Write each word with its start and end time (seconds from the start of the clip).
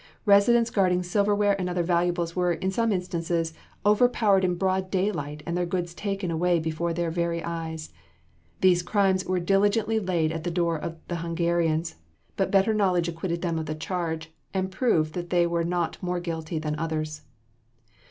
Residents 0.25 0.71
guarding 0.71 1.03
silverware 1.03 1.55
and 1.59 1.69
other 1.69 1.83
valuables 1.83 2.35
were, 2.35 2.53
in 2.53 2.71
some 2.71 2.91
instances, 2.91 3.53
overpowered 3.85 4.43
in 4.43 4.55
broad 4.55 4.89
daylight 4.89 5.43
and 5.45 5.55
their 5.55 5.63
goods 5.67 5.93
taken 5.93 6.31
away 6.31 6.57
from 6.57 6.63
before 6.63 6.91
their 6.91 7.13
eyes. 7.45 7.93
These 8.61 8.81
crimes 8.81 9.23
were 9.25 9.39
diligently 9.39 9.99
laid 9.99 10.31
at 10.31 10.43
the 10.43 10.49
door 10.49 10.75
of 10.75 10.95
the 11.07 11.17
Hungarians, 11.17 11.97
but 12.35 12.49
better 12.49 12.73
knowledge 12.73 13.09
acquitted 13.09 13.43
them 13.43 13.59
of 13.59 13.67
the 13.67 13.75
charge 13.75 14.33
and 14.55 14.71
proved 14.71 15.13
that 15.13 15.29
they 15.29 15.45
were 15.45 15.63
not 15.63 16.01
more 16.01 16.19
guilty 16.19 16.57
than 16.57 16.79
others. 16.79 17.21